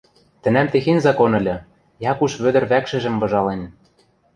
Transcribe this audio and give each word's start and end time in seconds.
Тӹнӓм 0.41 0.67
техень 0.73 1.03
закон 1.07 1.31
ыльы: 1.39 1.55
Якуш 2.11 2.33
Вӧдӹр 2.43 2.63
вӓкшӹжӹм 2.71 3.15
выжален. 3.21 3.61